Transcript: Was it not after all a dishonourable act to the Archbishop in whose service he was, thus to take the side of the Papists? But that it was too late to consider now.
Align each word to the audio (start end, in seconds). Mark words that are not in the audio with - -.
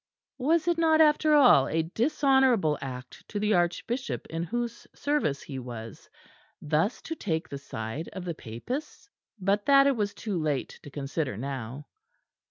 Was 0.39 0.67
it 0.67 0.79
not 0.79 0.99
after 0.99 1.35
all 1.35 1.67
a 1.67 1.83
dishonourable 1.83 2.75
act 2.81 3.23
to 3.29 3.39
the 3.39 3.53
Archbishop 3.53 4.25
in 4.31 4.41
whose 4.41 4.87
service 4.95 5.43
he 5.43 5.59
was, 5.59 6.09
thus 6.59 7.03
to 7.03 7.13
take 7.13 7.47
the 7.47 7.59
side 7.59 8.09
of 8.13 8.25
the 8.25 8.33
Papists? 8.33 9.07
But 9.39 9.67
that 9.67 9.85
it 9.85 9.95
was 9.95 10.15
too 10.15 10.41
late 10.41 10.79
to 10.81 10.89
consider 10.89 11.37
now. 11.37 11.85